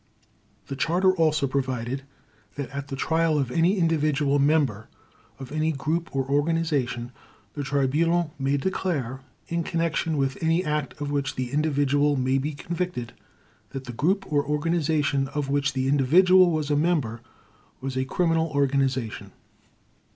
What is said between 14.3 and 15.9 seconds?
or organization of which the